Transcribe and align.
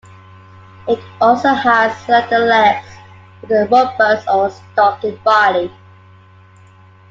It 0.87 0.99
also 1.21 1.49
has 1.49 1.95
slender 2.05 2.39
legs 2.39 2.87
with 3.39 3.51
a 3.51 3.67
robust 3.67 4.27
or 4.27 4.49
stocky 4.49 5.11
body. 5.23 5.71